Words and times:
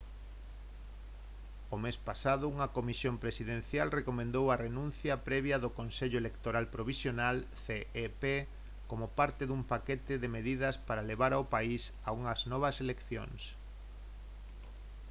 o 1.75 1.77
mes 1.85 1.97
pasado 2.09 2.43
unha 2.53 2.71
comisión 2.77 3.15
presidencial 3.23 3.87
recomendou 3.99 4.45
a 4.49 4.59
renuncia 4.65 5.21
previa 5.27 5.57
de 5.63 5.69
consello 5.79 6.17
electoral 6.23 6.65
provisional 6.75 7.35
cep 7.65 8.23
como 8.89 9.05
parte 9.19 9.43
dun 9.45 9.61
paquete 9.73 10.13
de 10.23 10.33
medidas 10.37 10.75
para 10.87 11.07
levar 11.11 11.31
ao 11.35 11.49
país 11.55 11.81
a 12.07 12.09
unhas 12.19 12.41
novas 12.51 12.75
eleccións 12.85 13.41